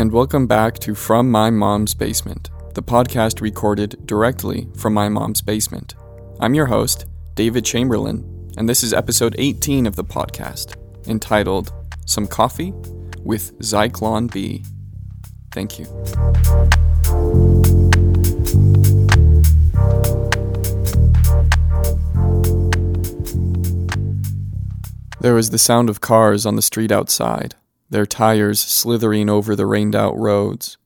[0.00, 5.42] and welcome back to From My Mom's Basement, the podcast recorded directly from my mom's
[5.42, 5.94] basement.
[6.40, 7.04] I'm your host,
[7.34, 10.74] David Chamberlain, and this is episode 18 of the podcast,
[11.06, 11.74] entitled
[12.06, 12.72] Some Coffee
[13.18, 14.64] with Zyklon B.
[15.52, 15.84] Thank you.
[25.20, 27.54] There was the sound of cars on the street outside,
[27.90, 30.78] their tires slithering over the rained out roads.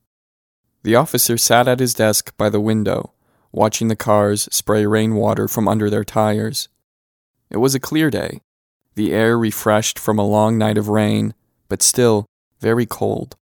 [0.83, 3.13] The officer sat at his desk by the window,
[3.51, 6.67] watching the cars spray rainwater from under their tires.
[7.49, 8.41] It was a clear day,
[8.95, 11.33] the air refreshed from a long night of rain,
[11.69, 12.25] but still
[12.59, 13.35] very cold.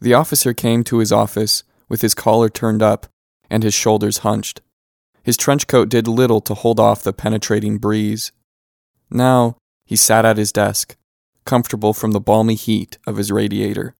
[0.00, 3.06] The officer came to his office with his collar turned up
[3.50, 4.60] and his shoulders hunched.
[5.22, 8.32] His trench coat did little to hold off the penetrating breeze.
[9.10, 10.96] Now he sat at his desk,
[11.44, 13.94] comfortable from the balmy heat of his radiator,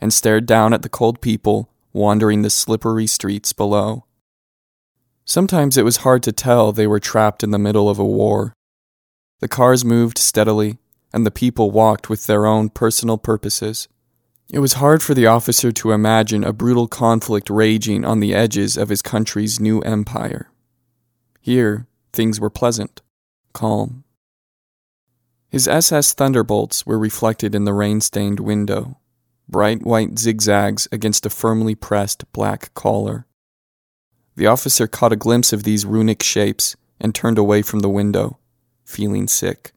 [0.00, 4.04] and stared down at the cold people wandering the slippery streets below.
[5.24, 8.52] Sometimes it was hard to tell they were trapped in the middle of a war.
[9.40, 10.78] The cars moved steadily,
[11.12, 13.88] and the people walked with their own personal purposes.
[14.52, 18.76] It was hard for the officer to imagine a brutal conflict raging on the edges
[18.76, 20.50] of his country's new empire.
[21.40, 23.00] Here, things were pleasant,
[23.52, 24.04] calm.
[25.50, 28.98] His SS Thunderbolts were reflected in the rain stained window,
[29.48, 33.26] bright white zigzags against a firmly pressed black collar.
[34.36, 38.38] The officer caught a glimpse of these runic shapes and turned away from the window,
[38.84, 39.72] feeling sick.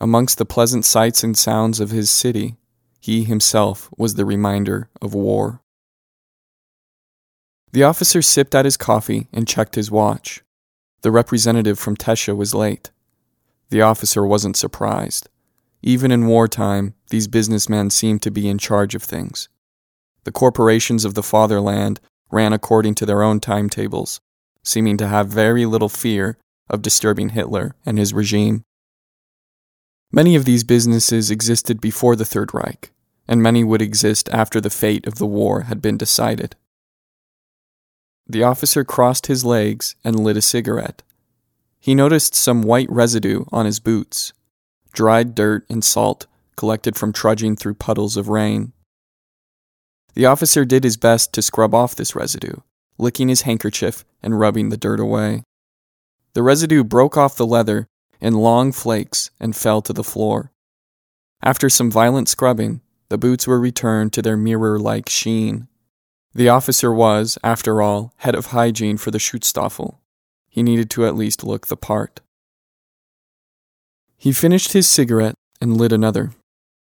[0.00, 2.56] Amongst the pleasant sights and sounds of his city,
[3.00, 5.60] he himself was the reminder of war.
[7.72, 10.42] The officer sipped at his coffee and checked his watch.
[11.02, 12.92] The representative from Tesha was late.
[13.70, 15.28] The officer wasn't surprised.
[15.82, 19.48] Even in wartime, these businessmen seemed to be in charge of things.
[20.24, 24.20] The corporations of the fatherland ran according to their own timetables,
[24.62, 26.36] seeming to have very little fear
[26.68, 28.64] of disturbing Hitler and his regime.
[30.10, 32.90] Many of these businesses existed before the Third Reich,
[33.26, 36.56] and many would exist after the fate of the war had been decided.
[38.26, 41.02] The officer crossed his legs and lit a cigarette.
[41.88, 44.34] He noticed some white residue on his boots,
[44.92, 48.74] dried dirt and salt collected from trudging through puddles of rain.
[50.12, 52.56] The officer did his best to scrub off this residue,
[52.98, 55.44] licking his handkerchief and rubbing the dirt away.
[56.34, 57.86] The residue broke off the leather
[58.20, 60.52] in long flakes and fell to the floor.
[61.42, 65.68] After some violent scrubbing, the boots were returned to their mirror like sheen.
[66.34, 70.00] The officer was, after all, head of hygiene for the Schutzstaffel,
[70.48, 72.20] he needed to at least look the part.
[74.16, 76.32] He finished his cigarette and lit another.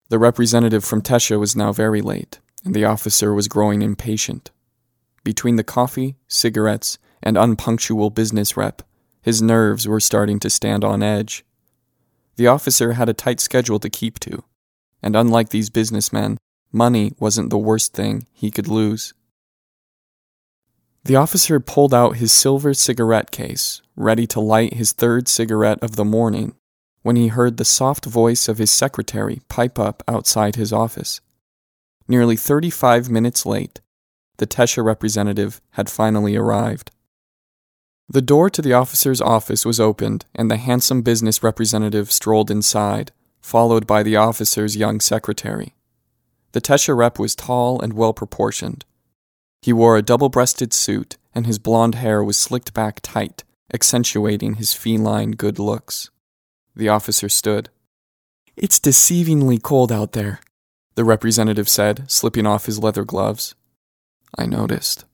[0.10, 4.52] The representative from Tesha was now very late, and the officer was growing impatient.
[5.24, 8.82] Between the coffee, cigarettes, and unpunctual business rep,
[9.22, 11.46] his nerves were starting to stand on edge.
[12.38, 14.44] The officer had a tight schedule to keep to,
[15.04, 16.38] and unlike these businessmen,
[16.72, 19.14] money wasn't the worst thing he could lose.
[21.04, 25.96] The officer pulled out his silver cigarette case, ready to light his third cigarette of
[25.96, 26.56] the morning,
[27.02, 31.20] when he heard the soft voice of his secretary pipe up outside his office.
[32.08, 33.82] Nearly 35 minutes late,
[34.38, 36.92] the Tesha representative had finally arrived.
[38.08, 43.12] The door to the officer's office was opened, and the handsome business representative strolled inside,
[43.42, 45.74] followed by the officer's young secretary.
[46.52, 48.86] The Tesha rep was tall and well proportioned,
[49.62, 54.56] he wore a double breasted suit, and his blond hair was slicked back tight, accentuating
[54.56, 56.10] his feline good looks.
[56.76, 57.70] The officer stood.
[58.56, 60.40] It's deceivingly cold out there,
[60.96, 63.56] the representative said, slipping off his leather gloves.
[64.38, 65.06] I noticed,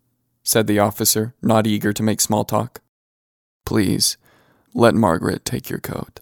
[0.44, 2.81] said the officer, not eager to make small talk.
[3.66, 4.17] Please,
[4.73, 6.20] let Margaret take your coat.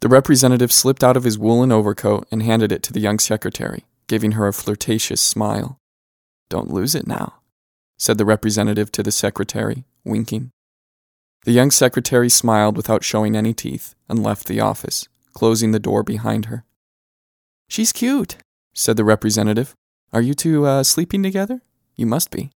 [0.00, 3.84] The representative slipped out of his woolen overcoat and handed it to the young secretary,
[4.08, 5.78] giving her a flirtatious smile.
[6.52, 7.36] Don't lose it now,
[7.96, 10.50] said the representative to the secretary, winking.
[11.46, 16.02] The young secretary smiled without showing any teeth and left the office, closing the door
[16.02, 16.66] behind her.
[17.68, 18.36] She's cute,
[18.74, 19.74] said the representative.
[20.12, 21.62] Are you two uh, sleeping together?
[21.96, 22.50] You must be.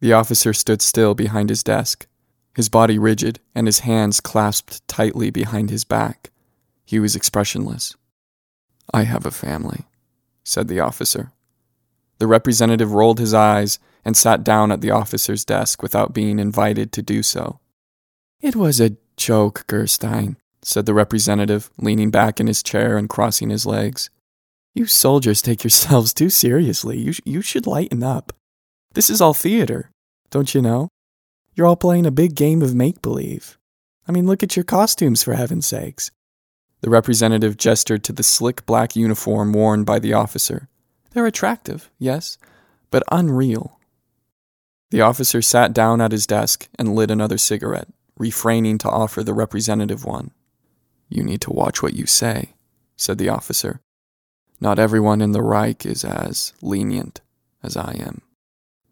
[0.00, 2.08] The officer stood still behind his desk,
[2.56, 6.32] his body rigid and his hands clasped tightly behind his back.
[6.84, 7.94] He was expressionless.
[8.92, 9.86] I have a family,
[10.42, 11.30] said the officer.
[12.22, 16.92] The representative rolled his eyes and sat down at the officer's desk without being invited
[16.92, 17.58] to do so.
[18.40, 23.50] It was a joke, Gerstein, said the representative, leaning back in his chair and crossing
[23.50, 24.08] his legs.
[24.72, 26.96] You soldiers take yourselves too seriously.
[26.96, 28.32] You, sh- you should lighten up.
[28.94, 29.90] This is all theater,
[30.30, 30.90] don't you know?
[31.56, 33.58] You're all playing a big game of make believe.
[34.06, 36.12] I mean, look at your costumes, for heaven's sakes.
[36.82, 40.68] The representative gestured to the slick black uniform worn by the officer.
[41.12, 42.38] They're attractive, yes,
[42.90, 43.78] but unreal.
[44.90, 47.88] The officer sat down at his desk and lit another cigarette,
[48.18, 50.32] refraining to offer the representative one.
[51.08, 52.54] You need to watch what you say,
[52.96, 53.80] said the officer.
[54.60, 57.20] Not everyone in the Reich is as lenient
[57.62, 58.22] as I am.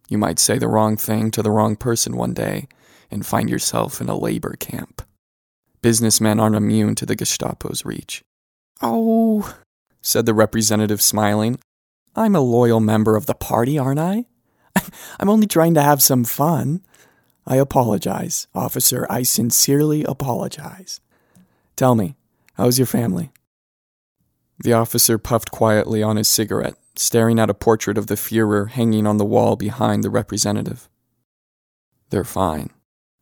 [0.08, 2.66] You might say the wrong thing to the wrong person one day
[3.10, 5.02] and find yourself in a labor camp.
[5.82, 8.22] Businessmen aren't immune to the Gestapo's reach.
[8.82, 9.54] Oh,
[10.02, 11.58] said the representative, smiling.
[12.16, 14.26] I'm a loyal member of the party, aren't I?
[15.18, 16.82] I'm only trying to have some fun.
[17.46, 19.06] I apologize, officer.
[19.10, 21.00] I sincerely apologize.
[21.76, 22.16] Tell me,
[22.54, 23.30] how's your family?
[24.58, 29.06] The officer puffed quietly on his cigarette, staring at a portrait of the Fuhrer hanging
[29.06, 30.88] on the wall behind the representative.
[32.10, 32.70] They're fine,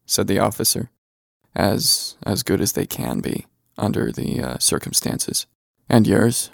[0.04, 0.90] said the officer,
[1.54, 3.46] as as good as they can be
[3.76, 5.46] under the uh, circumstances.
[5.88, 6.50] And yours?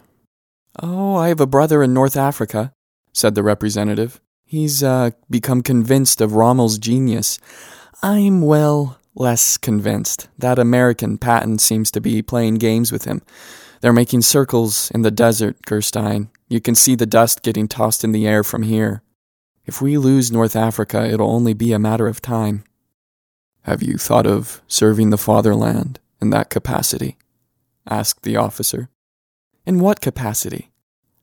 [0.83, 2.73] Oh, I have a brother in North Africa,
[3.13, 4.21] said the representative.
[4.45, 7.39] He's uh, become convinced of Rommel's genius.
[8.03, 10.29] I'm, well, less convinced.
[10.39, 13.23] That American Patton seems to be playing games with him.
[13.81, 16.31] They're making circles in the desert, Gerstein.
[16.49, 19.03] You can see the dust getting tossed in the air from here.
[19.67, 22.65] If we lose North Africa, it'll only be a matter of time.
[23.63, 27.17] Have you thought of serving the fatherland in that capacity?
[27.89, 28.89] asked the officer.
[29.67, 30.71] In what capacity?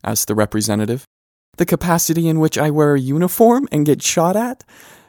[0.03, 1.05] asked the representative.
[1.57, 4.63] The capacity in which I wear a uniform and get shot at?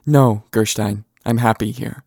[0.05, 2.05] No, Gerstein, I'm happy here.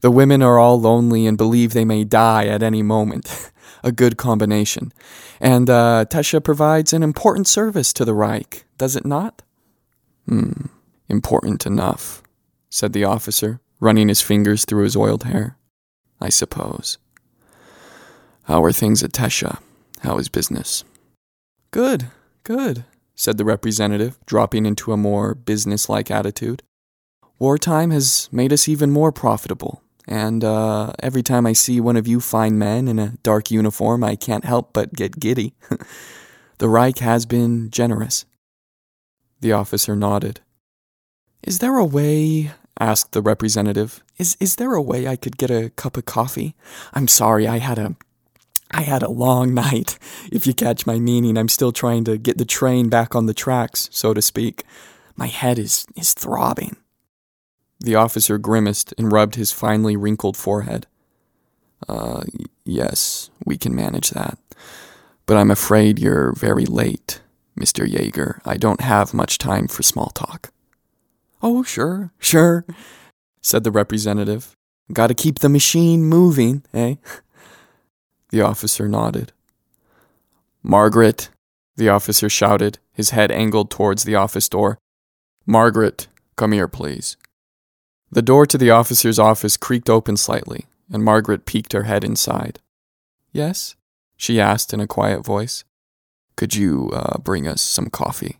[0.00, 3.50] The women are all lonely and believe they may die at any moment.
[3.82, 4.92] a good combination.
[5.40, 9.42] And uh, Tesha provides an important service to the Reich, does it not?
[10.26, 10.66] Hmm,
[11.08, 12.22] important enough,
[12.68, 15.56] said the officer, running his fingers through his oiled hair.
[16.20, 16.98] I suppose.
[18.44, 19.58] How are things at Tesha?
[20.00, 20.84] How is business?
[21.70, 22.06] Good,
[22.44, 22.84] good,
[23.14, 26.62] said the representative, dropping into a more business-like attitude.
[27.38, 32.06] Wartime has made us even more profitable, and uh, every time I see one of
[32.06, 35.54] you fine men in a dark uniform, I can't help but get giddy.
[36.58, 38.24] the Reich has been generous.
[39.40, 40.40] The officer nodded.
[41.42, 45.50] Is there a way, asked the representative, is, is there a way I could get
[45.50, 46.54] a cup of coffee?
[46.94, 47.96] I'm sorry, I had a
[48.76, 49.98] I had a long night.
[50.30, 53.34] If you catch my meaning, I'm still trying to get the train back on the
[53.34, 54.64] tracks, so to speak.
[55.16, 56.76] My head is, is throbbing.
[57.80, 60.86] The officer grimaced and rubbed his finely wrinkled forehead.
[61.88, 62.24] Uh,
[62.64, 64.38] yes, we can manage that.
[65.24, 67.20] But I'm afraid you're very late,
[67.58, 67.88] Mr.
[67.88, 68.40] Jaeger.
[68.44, 70.52] I don't have much time for small talk.
[71.42, 72.64] Oh, sure, sure,
[73.40, 74.54] said the representative.
[74.92, 76.96] Gotta keep the machine moving, eh?
[78.36, 79.32] The officer nodded.
[80.62, 81.30] Margaret,
[81.76, 84.76] the officer shouted, his head angled towards the office door.
[85.46, 87.16] Margaret, come here, please.
[88.10, 92.58] The door to the officer's office creaked open slightly, and Margaret peeked her head inside.
[93.32, 93.74] Yes?
[94.18, 95.64] she asked in a quiet voice.
[96.36, 98.36] Could you uh, bring us some coffee?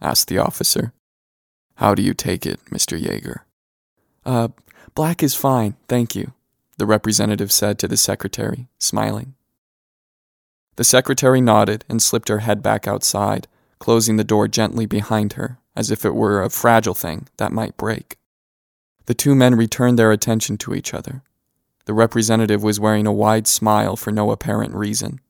[0.00, 0.94] asked the officer.
[1.74, 2.98] How do you take it, Mr.
[2.98, 3.44] Jaeger?
[4.24, 4.48] Uh,
[4.94, 6.32] black is fine, thank you,
[6.80, 9.34] the representative said to the secretary, smiling.
[10.76, 13.46] The secretary nodded and slipped her head back outside,
[13.78, 17.76] closing the door gently behind her, as if it were a fragile thing that might
[17.76, 18.16] break.
[19.04, 21.22] The two men returned their attention to each other.
[21.84, 25.20] The representative was wearing a wide smile for no apparent reason.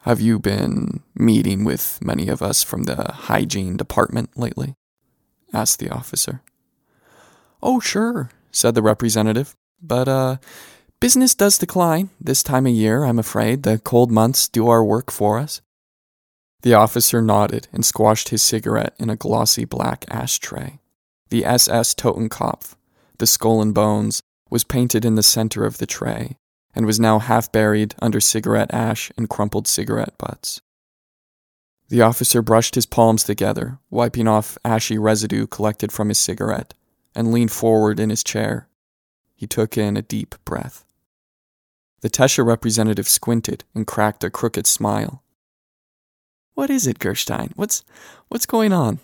[0.00, 4.74] Have you been meeting with many of us from the hygiene department lately?
[5.54, 6.42] asked the officer.
[7.62, 9.54] Oh, sure, said the representative.
[9.80, 10.36] But, uh,
[11.00, 13.62] business does decline this time of year, I'm afraid.
[13.62, 15.60] The cold months do our work for us.
[16.62, 20.80] The officer nodded and squashed his cigarette in a glossy black ashtray.
[21.30, 22.74] The SS Totenkopf,
[23.18, 26.36] the skull and bones, was painted in the center of the tray
[26.74, 30.60] and was now half buried under cigarette ash and crumpled cigarette butts.
[31.88, 36.74] The officer brushed his palms together, wiping off ashy residue collected from his cigarette,
[37.14, 38.68] and leaned forward in his chair.
[39.38, 40.84] He took in a deep breath.
[42.00, 45.22] The Tesha representative squinted and cracked a crooked smile.
[46.54, 47.52] What is it, Gerstein?
[47.54, 47.84] What's
[48.26, 48.98] what's going on?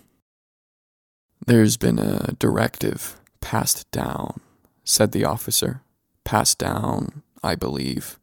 [1.47, 4.41] There's been a directive passed down,
[4.83, 5.81] said the officer.
[6.25, 8.19] Passed down, I believe,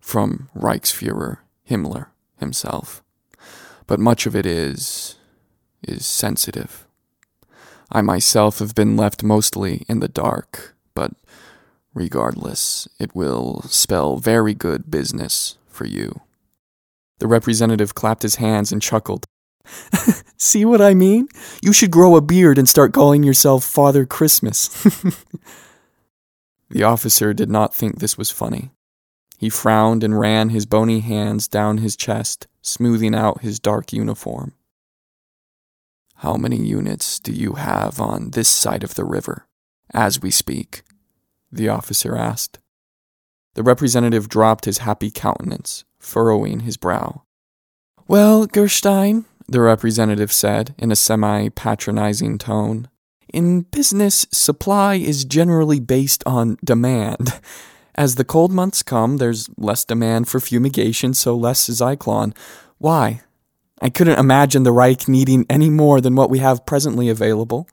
[0.00, 2.06] from Reichsfuhrer Himmler
[2.38, 3.02] himself.
[3.86, 5.16] but much of it is.
[5.86, 6.86] is sensitive.
[7.92, 11.12] I myself have been left mostly in the dark, but
[11.94, 16.20] regardless, it will spell very good business for you.
[17.18, 19.24] The representative clapped his hands and chuckled.
[20.36, 21.28] See what I mean?
[21.62, 24.68] You should grow a beard and start calling yourself Father Christmas.
[26.70, 28.70] the officer did not think this was funny.
[29.38, 34.52] He frowned and ran his bony hands down his chest, smoothing out his dark uniform.
[36.16, 39.46] How many units do you have on this side of the river,
[39.94, 40.82] as we speak?
[41.50, 42.58] The officer asked.
[43.54, 47.22] The representative dropped his happy countenance, furrowing his brow.
[48.08, 52.88] Well, Gerstein, the representative said in a semi patronizing tone,
[53.34, 57.40] in business, supply is generally based on demand.
[57.96, 62.36] As the cold months come, there's less demand for fumigation, so less Zyklon.
[62.78, 63.22] Why?
[63.80, 67.68] I couldn't imagine the Reich needing any more than what we have presently available.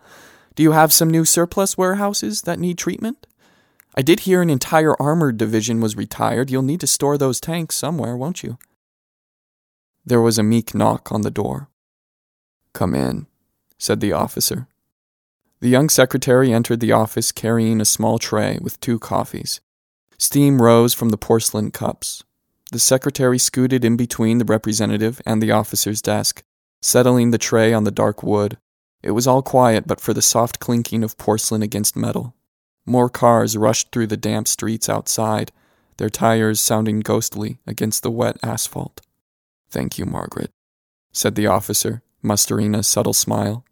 [0.62, 3.26] Do you have some new surplus warehouses that need treatment?
[3.98, 6.52] I did hear an entire armored division was retired.
[6.52, 8.60] You'll need to store those tanks somewhere, won't you?
[10.06, 11.70] There was a meek knock on the door.
[12.74, 13.26] Come in,
[13.80, 14.68] said the officer.
[15.62, 19.62] The young secretary entered the office carrying a small tray with two coffees.
[20.20, 22.24] Steam rose from the porcelain cups.
[22.72, 26.44] The secretary scooted in between the representative and the officer's desk,
[26.84, 28.60] settling the tray on the dark wood.
[29.04, 32.36] It was all quiet but for the soft clinking of porcelain against metal.
[32.86, 35.52] More cars rushed through the damp streets outside,
[35.98, 39.02] their tires sounding ghostly against the wet asphalt.
[39.70, 40.52] Thank you, Margaret,
[41.12, 43.66] said the officer, mustering a subtle smile.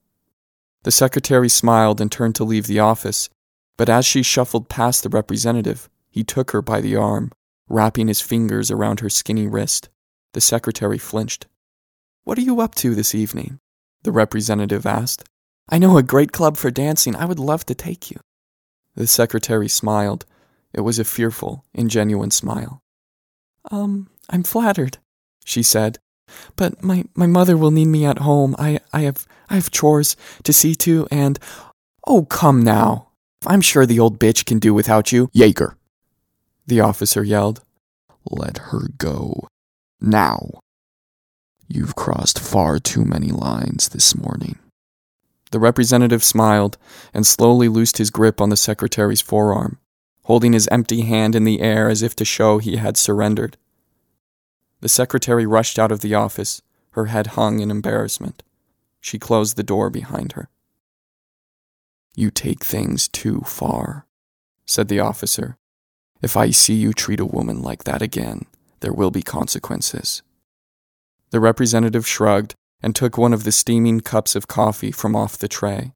[0.83, 3.29] The secretary smiled and turned to leave the office,
[3.77, 7.31] but as she shuffled past the representative, he took her by the arm,
[7.67, 9.89] wrapping his fingers around her skinny wrist.
[10.33, 11.47] The secretary flinched.
[12.23, 13.59] What are you up to this evening?
[14.03, 15.23] The representative asked.
[15.69, 17.15] I know a great club for dancing.
[17.15, 18.19] I would love to take you.
[18.95, 20.25] The secretary smiled.
[20.73, 22.81] It was a fearful, ingenuine smile.
[23.71, 24.97] Um, I'm flattered,
[25.45, 25.99] she said.
[26.55, 28.55] But my, my mother will need me at home.
[28.59, 31.39] I, I have I have chores to see to and
[32.05, 33.09] Oh come now.
[33.45, 35.29] I'm sure the old bitch can do without you.
[35.33, 35.75] Jaeger.
[36.67, 37.61] The officer yelled.
[38.29, 39.47] Let her go.
[40.01, 40.59] Now.
[41.71, 44.57] You've crossed far too many lines this morning.
[45.51, 46.79] The representative smiled
[47.13, 49.77] and slowly loosed his grip on the secretary's forearm,
[50.23, 53.55] holding his empty hand in the air as if to show he had surrendered.
[54.81, 58.41] The secretary rushed out of the office, her head hung in embarrassment.
[58.99, 60.49] She closed the door behind her.
[62.15, 64.07] You take things too far,
[64.65, 65.57] said the officer.
[66.19, 68.47] If I see you treat a woman like that again,
[68.79, 70.23] there will be consequences.
[71.31, 75.47] The representative shrugged and took one of the steaming cups of coffee from off the
[75.47, 75.93] tray.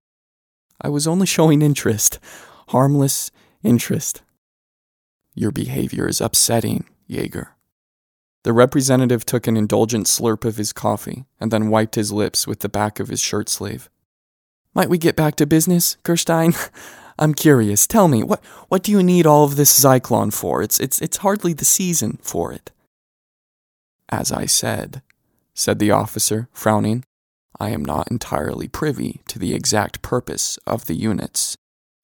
[0.82, 2.20] I was only showing interest,
[2.70, 3.32] harmless
[3.64, 4.22] interest.
[5.34, 7.56] Your behavior is upsetting, Jaeger.
[8.44, 12.60] The representative took an indulgent slurp of his coffee and then wiped his lips with
[12.60, 13.90] the back of his shirt sleeve.
[14.76, 16.54] Might we get back to business, Gerstein?
[17.20, 17.88] I'm curious.
[17.88, 20.62] Tell me, what what do you need all of this Zyklon for?
[20.62, 22.72] It's it's it's hardly the season for it.
[24.10, 25.02] As I said,
[25.54, 27.04] said the officer, frowning.
[27.60, 31.56] I am not entirely privy to the exact purpose of the units.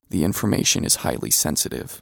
[0.09, 2.01] The information is highly sensitive.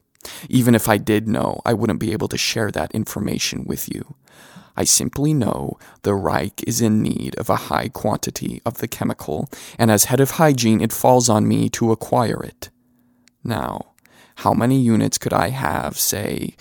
[0.50, 4.16] Even if I did know, I wouldn't be able to share that information with you.
[4.75, 9.50] I simply know the Reich is in need of a high quantity of the chemical,
[9.80, 12.70] and as head of hygiene, it falls on me to acquire it.
[13.44, 13.94] Now,
[14.36, 16.56] how many units could I have, say,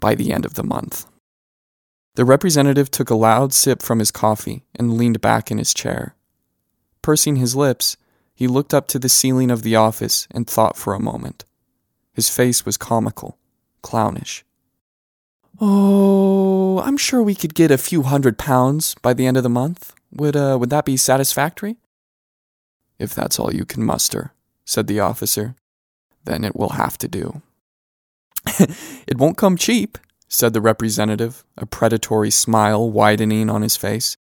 [0.00, 1.06] by the end of the month?
[2.16, 6.14] The representative took a loud sip from his coffee and leaned back in his chair.
[7.02, 7.98] Pursing his lips,
[8.34, 11.44] he looked up to the ceiling of the office and thought for a moment.
[12.14, 13.36] His face was comical,
[13.82, 14.46] clownish.
[15.60, 19.50] Oh, I'm sure we could get a few hundred pounds by the end of the
[19.50, 19.94] month.
[20.12, 21.76] Would, uh, would that be satisfactory?
[22.98, 24.32] If that's all you can muster,
[24.64, 25.54] said the officer,
[26.24, 27.42] then it will have to do.
[29.06, 34.16] it won't come cheap, said the representative, a predatory smile widening on his face.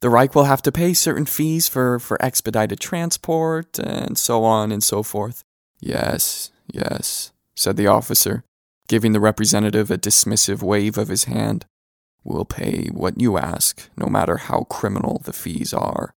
[0.00, 4.72] The Reich will have to pay certain fees for, for expedited transport, and so on
[4.72, 5.42] and so forth.
[5.80, 8.44] Yes, yes, said the officer,
[8.88, 11.66] giving the representative a dismissive wave of his hand.
[12.24, 16.12] We'll pay what you ask, no matter how criminal the fees are.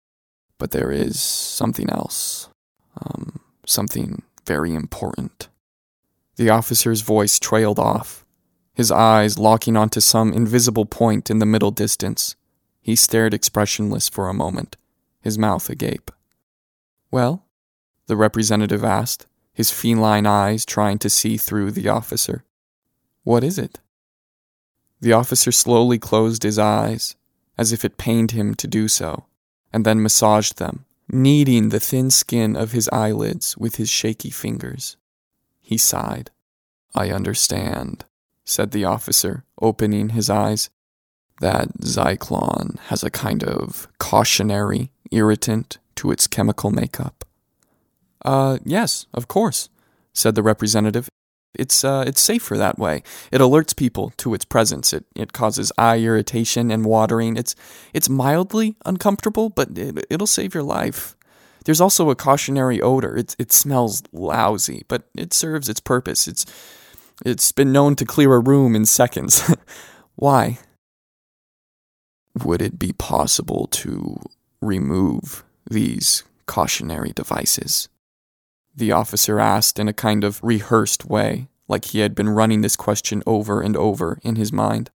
[0.58, 2.50] But there is something else.
[3.04, 5.50] Um, something very important.
[6.38, 8.25] The officer's voice trailed off,
[8.76, 12.36] his eyes locking onto some invisible point in the middle distance.
[12.82, 14.78] He stared expressionless for a moment,
[15.22, 16.12] his mouth agape.
[17.10, 17.46] Well?
[18.08, 22.44] the representative asked, his feline eyes trying to see through the officer.
[23.24, 23.80] What is it?
[25.02, 27.16] The officer slowly closed his eyes,
[27.58, 29.26] as if it pained him to do so,
[29.74, 34.98] and then massaged them, kneading the thin skin of his eyelids with his shaky fingers.
[35.62, 36.32] He sighed.
[36.94, 38.06] I understand,
[38.46, 40.70] said the officer, opening his eyes,
[41.42, 47.26] that Zyklon has a kind of cautionary irritant to its chemical makeup.
[48.24, 49.70] Uh, yes, of course,
[50.14, 51.10] said the representative.
[51.54, 53.02] It's uh, it's safer that way.
[53.32, 54.94] It alerts people to its presence.
[54.94, 57.38] It it causes eye irritation and watering.
[57.38, 57.56] It's
[57.94, 61.16] it's mildly uncomfortable, but it, it'll save your life.
[61.64, 63.16] There's also a cautionary odor.
[63.16, 66.28] It it smells lousy, but it serves its purpose.
[66.28, 66.46] It's
[67.24, 69.54] it's been known to clear a room in seconds.
[70.16, 70.60] Why?
[72.44, 74.20] Would it be possible to
[74.62, 77.88] remove these cautionary devices?
[78.76, 82.76] The officer asked in a kind of rehearsed way, like he had been running this
[82.76, 84.90] question over and over in his mind.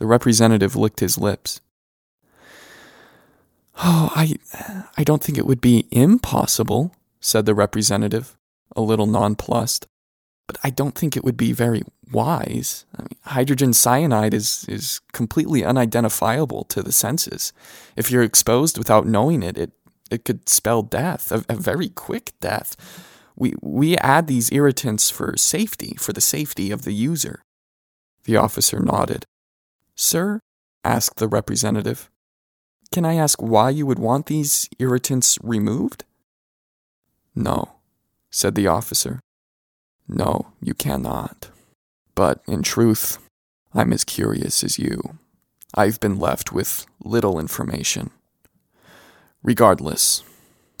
[0.00, 1.60] The representative licked his lips.
[3.78, 4.34] Oh, I,
[4.96, 8.36] I don't think it would be impossible, said the representative,
[8.74, 9.86] a little nonplussed.
[10.46, 12.84] But I don't think it would be very wise.
[12.96, 17.52] I mean, hydrogen cyanide is, is completely unidentifiable to the senses.
[17.96, 19.72] If you're exposed without knowing it, it
[20.10, 22.76] it could spell death, a, a very quick death.
[23.34, 27.42] We, we add these irritants for safety, for the safety of the user.
[28.24, 29.24] The officer nodded.
[29.94, 30.40] Sir,
[30.84, 32.10] asked the representative,
[32.92, 36.04] can I ask why you would want these irritants removed?
[37.34, 37.72] No,
[38.30, 39.20] said the officer.
[40.08, 41.50] No, you cannot.
[42.14, 43.18] But in truth,
[43.74, 45.18] I'm as curious as you.
[45.74, 48.10] I've been left with little information.
[49.42, 50.22] Regardless,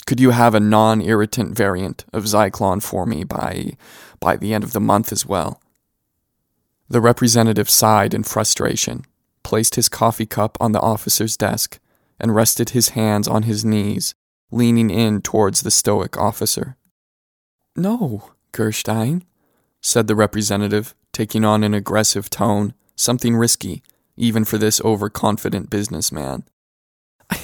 [0.06, 3.72] could you have a non irritant variant of Zyklon for me by,
[4.20, 5.60] by the end of the month as well?
[6.88, 9.04] The representative sighed in frustration,
[9.42, 11.80] placed his coffee cup on the officer's desk,
[12.20, 14.14] and rested his hands on his knees,
[14.50, 16.76] leaning in towards the stoic officer.
[17.74, 19.22] No, Gerstein,
[19.82, 23.82] said the representative, taking on an aggressive tone, something risky,
[24.16, 26.44] even for this overconfident businessman.
[27.30, 27.38] I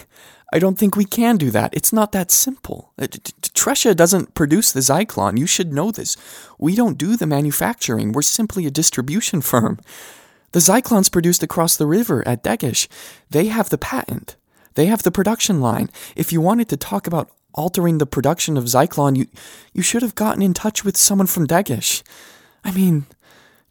[0.53, 1.73] I don't think we can do that.
[1.73, 2.93] It's not that simple.
[2.99, 5.39] Uh, Tresha doesn't produce the Zyklon.
[5.39, 6.17] You should know this.
[6.59, 8.13] We don't do the manufacturing.
[8.13, 9.81] We're simply a distribution firm.
[10.53, 12.87] The Zyklon's produced across the river at Degesch.
[13.31, 14.37] They have the patent.
[14.75, 15.89] They have the production line.
[16.17, 19.27] If you wanted to talk about altering the production of Zyklon, you,
[19.73, 22.03] you should have gotten in touch with someone from Degesch.
[22.65, 23.07] I mean,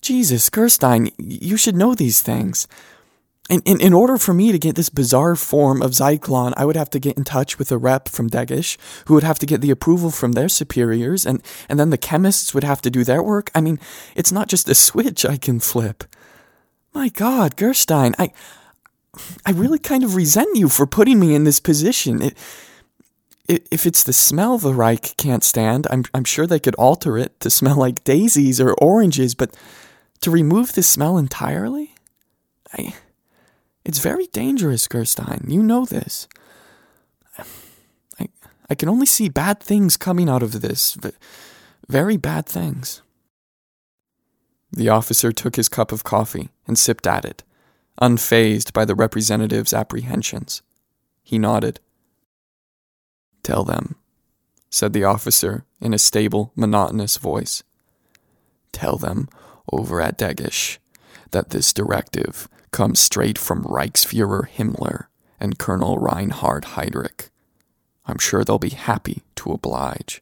[0.01, 2.67] Jesus, Gerstein, you should know these things.
[3.49, 6.77] In, in, in order for me to get this bizarre form of Zyklon, I would
[6.77, 9.59] have to get in touch with a rep from Degesch, who would have to get
[9.61, 13.21] the approval from their superiors, and, and then the chemists would have to do their
[13.21, 13.51] work.
[13.53, 13.79] I mean,
[14.15, 16.05] it's not just a switch I can flip.
[16.93, 18.31] My God, Gerstein, I,
[19.45, 22.21] I really kind of resent you for putting me in this position.
[22.21, 22.37] It,
[23.51, 27.39] if it's the smell the Reich can't stand, I'm, I'm sure they could alter it
[27.41, 29.55] to smell like daisies or oranges, but
[30.21, 31.93] to remove the smell entirely?
[32.73, 32.93] I.
[33.83, 35.45] It's very dangerous, Gerstein.
[35.47, 36.27] You know this.
[38.19, 38.29] I,
[38.69, 40.97] I can only see bad things coming out of this.
[41.89, 43.01] Very bad things.
[44.71, 47.43] The officer took his cup of coffee and sipped at it,
[48.01, 50.61] unfazed by the representative's apprehensions.
[51.23, 51.79] He nodded.
[53.43, 53.95] Tell them,
[54.69, 57.63] said the officer in a stable, monotonous voice.
[58.71, 59.27] Tell them
[59.71, 60.77] over at Degesch
[61.31, 65.07] that this directive comes straight from Reichsfuhrer Himmler
[65.39, 67.29] and Colonel Reinhard Heydrich.
[68.05, 70.21] I'm sure they'll be happy to oblige.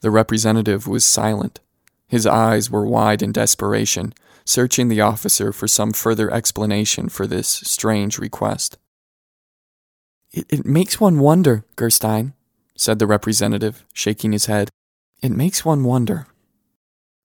[0.00, 1.60] The representative was silent.
[2.06, 4.12] His eyes were wide in desperation,
[4.44, 8.76] searching the officer for some further explanation for this strange request.
[10.34, 12.32] It, it makes one wonder, Gerstein,
[12.76, 14.68] said the representative, shaking his head.
[15.22, 16.26] It makes one wonder.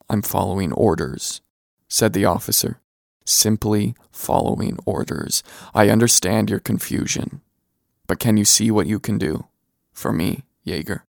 [0.08, 1.42] I'm following orders,
[1.88, 2.80] said the officer.
[3.26, 5.42] Simply following orders.
[5.74, 7.42] I understand your confusion.
[8.06, 9.48] But can you see what you can do?
[9.92, 11.04] For me, Jaeger.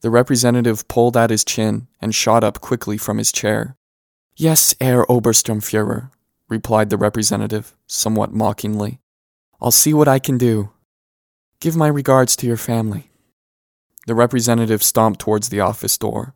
[0.00, 3.76] The representative pulled at his chin and shot up quickly from his chair.
[4.34, 6.10] Yes, Herr Obersturmfuhrer,
[6.48, 9.00] replied the representative, somewhat mockingly.
[9.60, 10.70] I'll see what I can do.
[11.62, 13.08] Give my regards to your family.
[14.08, 16.34] The representative stomped towards the office door.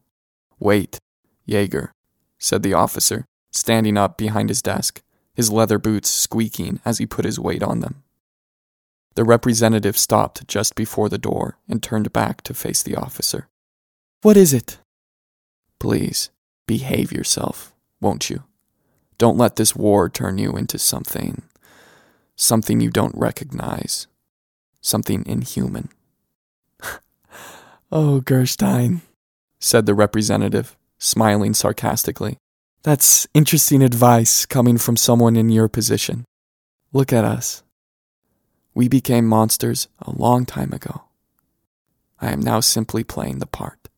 [0.61, 1.01] Wait,
[1.45, 1.91] Jaeger,
[2.39, 5.03] said the officer, standing up behind his desk.
[5.35, 8.05] his leather boots squeaking as he put his weight on them.
[9.17, 13.49] The representative stopped just before the door and turned back to face the officer.
[14.23, 14.79] What is it?
[15.81, 16.31] Please,
[16.69, 18.45] behave yourself, won't you?
[19.19, 21.43] Don't let this war turn you into something.
[22.37, 24.07] something you don't recognize.
[24.87, 25.89] Something inhuman.
[27.91, 29.03] oh, Gerstein,
[29.59, 32.37] said the representative, smiling sarcastically.
[32.85, 36.25] That's interesting advice coming from someone in your position.
[36.93, 37.65] Look at us.
[38.77, 41.03] We became monsters a long time ago.
[42.21, 43.89] I am now simply playing the part.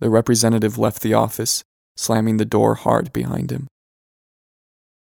[0.00, 1.62] The representative left the office,
[1.94, 3.68] slamming the door hard behind him.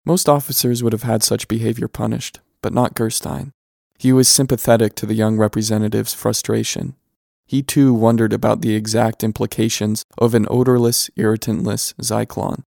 [0.05, 3.51] Most officers would have had such behavior punished, but not Gerstein.
[3.97, 6.95] He was sympathetic to the young representative's frustration.
[7.45, 12.63] He too wondered about the exact implications of an odorless, irritantless Zyklon.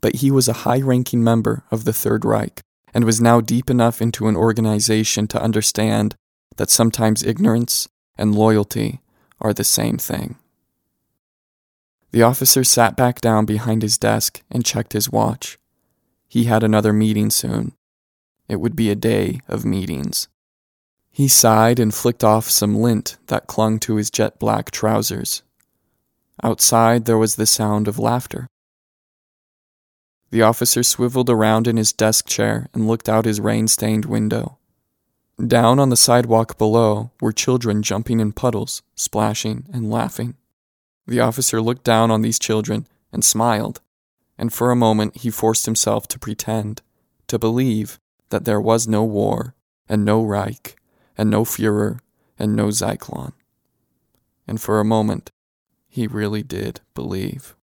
[0.00, 2.60] But he was a high ranking member of the Third Reich
[2.92, 6.14] and was now deep enough into an organization to understand
[6.56, 9.00] that sometimes ignorance and loyalty
[9.40, 10.36] are the same thing.
[12.10, 15.58] The officer sat back down behind his desk and checked his watch.
[16.28, 17.72] He had another meeting soon.
[18.48, 20.28] It would be a day of meetings.
[21.16, 25.42] He sighed and flicked off some lint that clung to his jet black trousers.
[26.42, 28.46] Outside, there was the sound of laughter.
[30.30, 34.58] The officer swiveled around in his desk chair and looked out his rain stained window.
[35.40, 40.34] Down on the sidewalk below were children jumping in puddles, splashing and laughing.
[41.06, 43.80] The officer looked down on these children and smiled,
[44.36, 46.82] and for a moment he forced himself to pretend,
[47.28, 47.98] to believe
[48.28, 49.54] that there was no war,
[49.88, 50.76] and no Reich,
[51.16, 52.00] and no Fuhrer,
[52.38, 53.32] and no Zyklon.
[54.46, 55.30] And for a moment,
[55.88, 57.56] he really did believe.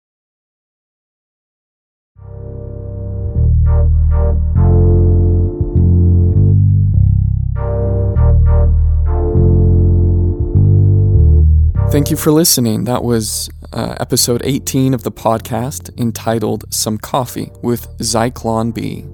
[11.92, 12.84] Thank you for listening.
[12.84, 19.04] That was uh, episode 18 of the podcast entitled Some Coffee with Zyklon B.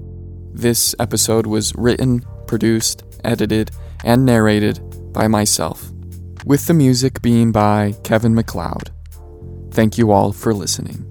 [0.53, 3.71] This episode was written, produced, edited,
[4.03, 4.79] and narrated
[5.13, 5.89] by myself,
[6.45, 8.91] with the music being by Kevin MacLeod.
[9.71, 11.08] Thank you all for listening.